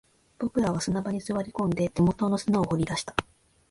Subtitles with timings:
[0.39, 3.15] 僕らは砂場に座り込んで、手元の砂を掘り出した